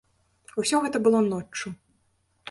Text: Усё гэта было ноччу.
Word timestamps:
Усё 0.61 0.79
гэта 0.85 1.01
было 1.07 1.19
ноччу. 1.33 1.73